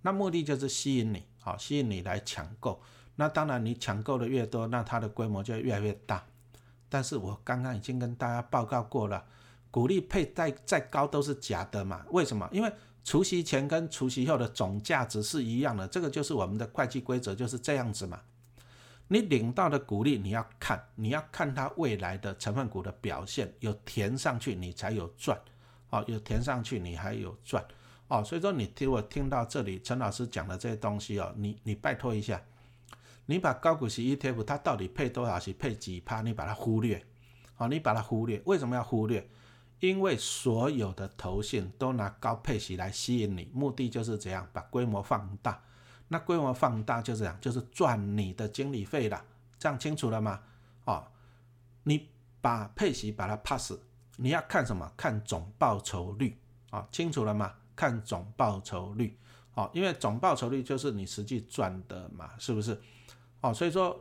[0.00, 2.80] 那目的就是吸引你，好，吸引你来抢购。
[3.16, 6.24] 那当然，你抢购的越多，那它的规模就越来越大。
[6.88, 9.24] 但是我刚刚已经跟大家报告过了，
[9.70, 12.04] 股利配再再高都是假的嘛？
[12.10, 12.48] 为什么？
[12.52, 12.72] 因为
[13.04, 18.20] 除息前跟除息后的总价值是一样的，这个就是我们的会计规则，就是这样子嘛。
[19.10, 25.38] 你领到的股利你要看，你要看它未来的成分股的表现，有填上去你才有赚，
[25.88, 27.64] 哦，有填上去你还有赚，
[28.08, 32.38] 哦，所以说你听我听到这里，陈老师讲的这些东西哦，你你拜托一下，
[33.30, 37.04] 你把高股息 ETF 它到底配多少息，配几趴，你把它忽略，
[37.54, 39.28] 好，你把它忽略，为什么要忽略？
[39.80, 45.62] 因为所有的投信都拿高配息来吸引你，目的就是这样，把规模放大。
[46.08, 49.22] 那规模放大就这样，就是赚你的经理费了，
[49.58, 50.40] 这样清楚了吗？
[50.86, 51.06] 哦，
[51.82, 52.08] 你
[52.40, 53.78] 把配息把它 pass，
[54.16, 54.90] 你要看什么？
[54.96, 56.34] 看总报酬率
[56.70, 57.52] 啊，清楚了吗？
[57.76, 59.18] 看总报酬率，
[59.52, 62.80] 哦，因为总报酬率就是你实际赚的嘛，是不是？
[63.40, 63.98] 哦，所以说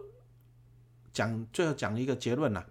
[1.13, 2.65] 讲最后讲一个结论了，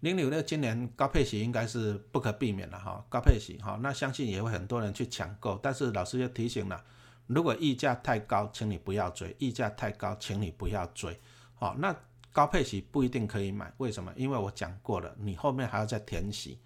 [0.00, 6.84] 零六六今年高配息应该是不可避免了哈，高配息哈，那相信也会很多人去抢购，但是老师又提醒了，
[7.26, 11.20] 如果溢价太高，请你不要追，溢价太高，请你不要追，
[11.54, 11.94] 好，那
[12.32, 14.12] 高配息不一定可以买，为什么？
[14.16, 16.58] 因为我讲过了，你后面还要再填息。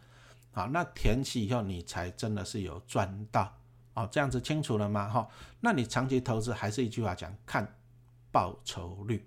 [0.54, 3.56] 好，那填息以后你才真的是有赚到
[3.94, 5.08] 哦，这样子清楚了吗？
[5.08, 5.26] 哈，
[5.60, 7.66] 那你长期投资还是一句话讲，看
[8.32, 9.24] 报酬率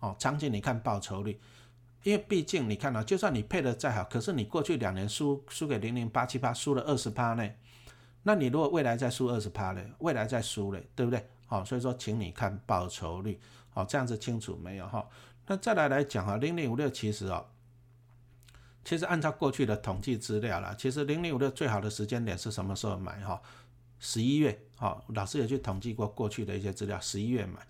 [0.00, 1.38] 哦，长期你看报酬率，
[2.02, 7.48] 因为毕竟你看到，就算你配的再好，可是你过去两年输输给零零八七八，输了二十趴呢，
[8.22, 11.24] 那你如果未来再输二十趴呢，未来再输嘞，对不对？
[11.46, 13.38] 好，所以说请你看报酬率，
[13.70, 14.88] 好，这样子清楚没有？
[14.88, 15.08] 哈，
[15.46, 17.46] 那再来来讲啊，零零五六其实哦。
[18.84, 23.40] 其实按照过去的统计资料啦，其实零零五六最好的时间点是什么时候买哈？
[23.98, 27.66] 十一月，哈，老师也去统计过过去的一些资料，十一月买。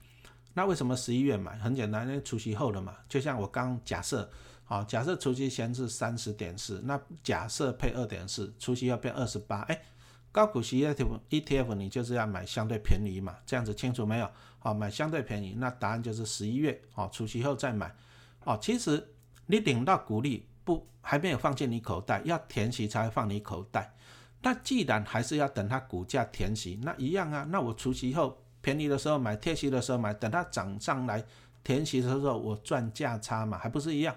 [0.56, 1.58] 那为什么十一月买？
[1.58, 2.96] 很简单，因为除夕后了嘛。
[3.10, 4.26] 就像我刚假设，
[4.64, 9.78] 好，假设除夕前是三十点四，那假设配二点四，除夕要变二十八，哎，
[10.32, 14.30] 高股息 ETF ETF 你就是要买相对便宜嘛，这样子清楚没有？
[14.58, 17.94] 好，买相对便宜，那答案就是十一月，好，除夕后再买。
[18.44, 19.06] 哦，其实
[19.44, 20.48] 你领到股利。
[20.64, 23.94] 不，还没有放进你口袋，要填息才会放你口袋。
[24.42, 27.46] 那既然还是要等它股价填息，那一样啊。
[27.48, 31.24] 那我除夕后便宜的时候买，贴息的时候买，等它涨上来
[31.62, 34.12] 填息的时候，我赚价差嘛，还不是一样？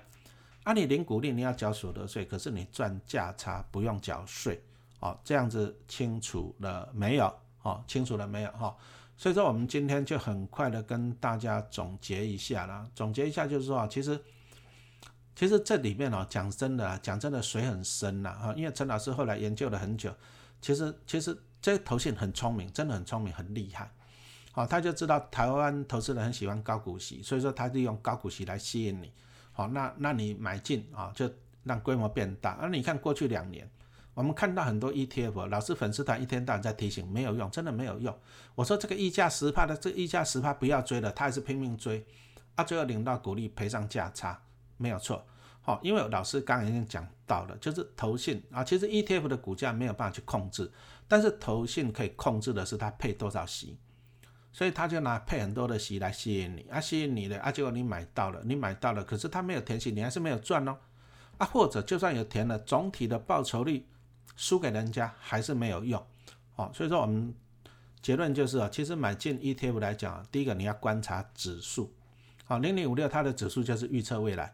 [0.64, 4.60] 啊，你领股利你要缴所得税，可是你赚价差不用缴税，
[5.02, 7.32] 哦，这样子清楚了没有？
[7.62, 8.50] 哦，清楚了没有？
[8.54, 8.76] 哈，
[9.16, 12.90] 所以说我们今天就很快的跟大家总结一下啦。
[12.96, 14.20] 总结一下就是说，其实。
[15.36, 18.54] 其实这里面哦，讲真的，讲真的，水很深呐哈。
[18.58, 20.12] 因为陈老师后来研究了很久，
[20.60, 23.90] 其实其实这投信很聪明，真的很聪明，很厉害。
[24.60, 29.10] 好，他就知道台湾投资人很喜欢高股息，所以说他利用高股息来吸引你。
[29.54, 31.32] 好，那那你买进啊，就
[31.64, 32.58] 让规模变大。
[32.60, 33.66] 而你看过去两年，
[34.14, 38.14] 我们看到很多 ETF，老师粉丝团一天到晚在提醒，没有用，真的没有用。
[38.54, 42.06] 我说这个溢价十帕的，这溢价十帕不要追了，他还是拼命追，
[42.56, 44.38] 啊，最后领到股利赔上价差。
[44.76, 45.26] 没有错，
[45.62, 50.70] 好，因为老师刚刚已经讲到了，就是投信啊，其实 ETF 的股价没有办法去控制，
[51.08, 53.78] 但是投信可以控制的是它配多少息，
[54.52, 60.78] 所以他就拿配很多的息来吸引你，啊，吸引你的，啊，结果你买到了，你买到了，可是他没有填息，你还是没有赚哦，
[61.38, 63.86] 啊，或者就算有填了，总体的报酬率
[64.36, 66.04] 输给人家还是没有用，
[66.56, 67.34] 哦，所以说我们
[68.02, 71.94] 结论就是啊，其实买进 ETF 来讲，第一个你要观察指数，
[72.46, 74.54] 好，零零五六它的指数就是预测未来。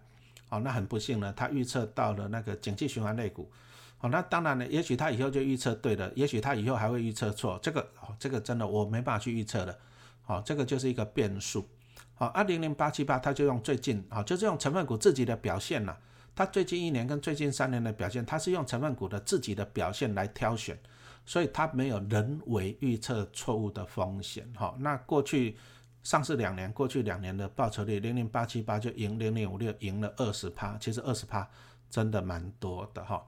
[0.49, 3.51] 哦，那很不幸呢，它预测到了那个景气循环类股。
[3.99, 7.60] 哦，那当然了，也许他以后就预测对了，也许他以后还会预测错。
[7.62, 9.77] 这个哦，这个真的我没办法去预测的。
[10.21, 11.67] 好，这个就是一个变数。
[12.13, 15.97] 好，二零零八七八，他就用最近，好，就是用成分股自己的表现了。
[16.36, 20.77] 他最近一年跟最近三年的表现，他是用成分股的自己的表现来挑选，
[21.25, 24.47] 所以他没有人为预测错误的风险。
[24.55, 25.58] 好，那过去。
[26.03, 31.49] 上市两年，过去两年的报酬率零零八七八就赢零零五六，赢了二十趴，其实二十趴
[31.89, 33.25] 真的蛮多的哈。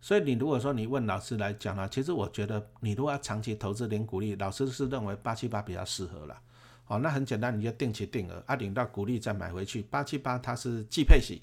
[0.00, 6.40] 所以你如果说你问老师来讲呢，其实我觉得你如果要长期投资零股利，老师是认为八七八比较适合了。
[6.84, 9.82] 好，那很简单，你就定期定额，啊领到股利再买回去。
[9.82, 11.42] 八七八它是季配息，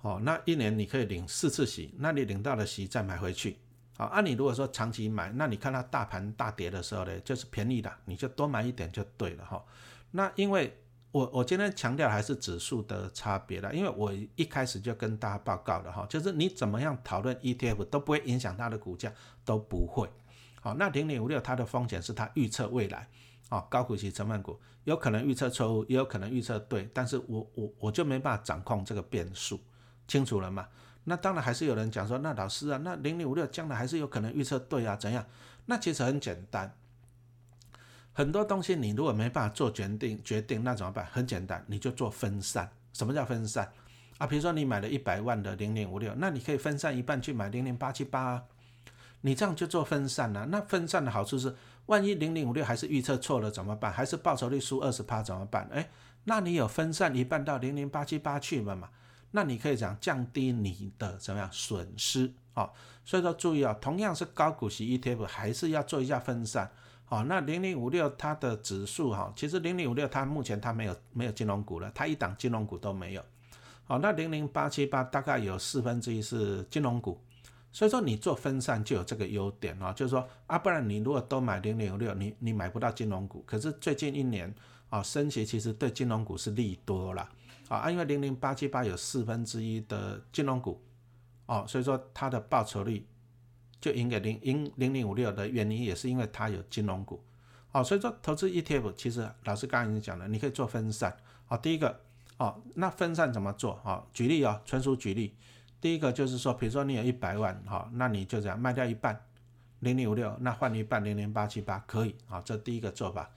[0.00, 3.56] 好，那一年你可以领四次息，那你领到了息再买回去。
[3.96, 9.64] 好，按你如果说长期买，那你看它大盘大跌的时候呢，就是便宜的，你就多买一点就对了哈。
[10.12, 10.72] 那因为
[11.10, 19.12] 我我今天强调还是指数的差别了，因为我一开始就跟大家报告了哈，就是你怎么样讨论 ETF 都不会影响它的股价，
[19.44, 20.08] 都不会。
[20.60, 23.08] 好，那零零五六它的风险是它预测未来，
[23.48, 29.58] 啊，高股息成分股有可能预测错误，也有可能预测对，但是我我我就没办法掌控这个变数，
[30.06, 30.68] 清楚了吗？
[31.04, 34.94] 那当然还是有人讲说，那老师啊，那零零五六将来还是有可能预测对啊？
[34.94, 35.24] 怎样？
[35.64, 36.76] 那其实很简单，
[38.18, 41.06] 很多东西你如果没办法做决定，决定那怎么办？
[41.06, 42.68] 很简单，你就做分散。
[42.92, 43.70] 什么叫分散
[44.18, 44.26] 啊？
[44.26, 48.42] 比如说你买了一百万的零零五六，那你可以分散一半去买零零八七八啊。
[49.20, 50.46] 你这样就做分散了。
[50.46, 51.54] 那分散的好处是，
[51.86, 53.92] 万一零零五六还是预测错了怎么办？
[53.92, 55.70] 还是报酬率输二十趴怎么办？
[55.72, 55.88] 哎，
[56.24, 58.88] 那你有分散一半到零零八七八去了嘛？
[59.30, 62.68] 那你可以讲降低你的怎么样损失啊？
[63.04, 66.68] 所以说注意啊，同样是高股息 ETF，还是要做一下分散。
[67.10, 73.24] 好，那零零五六它的指数哈，其实零零五六它目前它没有没有金融股了，它一档金融股都没有。
[73.84, 77.18] 好，那零零八七八大概有四分之一是金融股，
[77.72, 83.42] 所以说你做分散就有这个优点哦，就是说啊，不然你如果都买零零五六，你你买不到金融股。
[83.46, 84.54] 可是最近一年
[84.90, 87.26] 啊，升息其实对金融股是利多了
[87.68, 90.78] 啊，因为零零八七八有四分之一的金融股
[91.46, 93.06] 哦，所以说它的报酬率。
[93.80, 97.22] 就赢给零赢零零五六的原因也是因为它有金融股，
[97.72, 101.16] 哦，所以说投资 ETF 其实老师刚刚已经讲了，你可以做分散，
[101.48, 102.00] 哦，第一个，
[102.38, 103.80] 哦，那分散怎么做？
[103.84, 105.34] 哦，举例哦，纯属举例，
[105.80, 109.24] 第一个就是说，比如说你有一百万，哈，那你就这样卖掉一半，
[109.80, 113.30] 零零五六，那换一半零零八七八可以，啊，这第一个做法。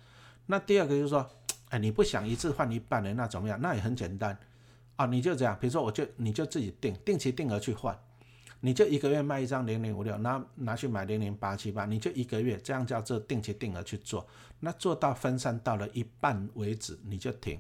[0.48, 1.30] 那第二个就是说，
[1.70, 3.62] 哎，你不想一次换一半的，那怎么样？
[3.62, 4.36] 那也很简单，
[4.96, 7.98] 啊，你就这样，比如说我就你就自己定定期定额去换。
[8.64, 14.26] 你就一个月卖一张零零五六，拿拿去买零零八七八，你就一个月这样叫做定期定额去做，
[14.59, 17.59] 那做到分散到了一半为止，你就停。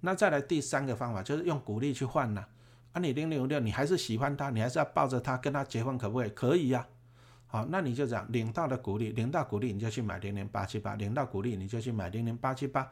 [0.00, 2.46] 那再来第三个方法就是用股利去换呢，
[2.92, 6.30] 啊，你零零五六你还是喜欢它，你还是要抱着它跟它结婚，可不可以？
[6.30, 6.86] 可以呀。
[7.48, 12.88] 好，那你就这样领到的股利，领到股利你就去买零零八七八，领到股利你就去买零零八七八，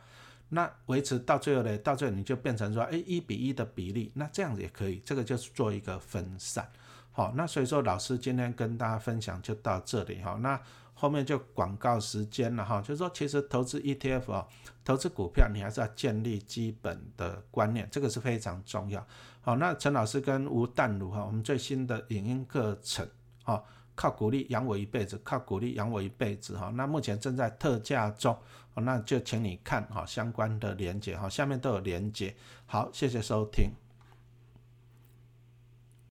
[0.48, 6.68] 那维持到最后呢，到最后你就变成说，哎，一比一的比例，那这样子也可以，这个就是做一个分散。
[7.16, 10.60] 好，那所以说老师今天跟大家分享就到这里哈，那
[10.92, 14.46] 后面就广告时间了哈，就是说其实投资 ETF 啊，
[14.84, 19.02] 投资股票你还是要建立基本的观念，这个是非常重要。
[19.40, 23.08] 好，那陈老师跟吴淡如哈，我们最新的影音课程，
[23.44, 23.64] 哈，
[23.94, 28.36] 靠鼓励养我一辈子，靠鼓励养我一辈子哈，那目前正在特价中，
[28.74, 32.36] 那就请你看哈相关的连接哈，下面都有连接。
[32.66, 33.70] 好，谢谢收听。